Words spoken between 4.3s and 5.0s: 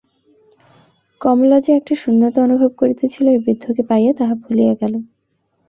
ভুলিয়া গেল।